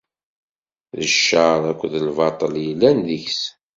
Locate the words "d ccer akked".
0.99-1.93